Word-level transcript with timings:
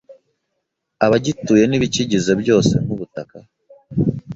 abagituye 1.05 1.63
n’ibikigize 1.67 2.31
byose 2.41 2.73
nk’ubutaka, 2.83 3.37